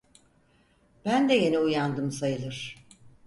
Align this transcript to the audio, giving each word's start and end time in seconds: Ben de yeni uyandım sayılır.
Ben 1.05 1.29
de 1.29 1.33
yeni 1.35 1.59
uyandım 1.59 2.11
sayılır. 2.11 2.85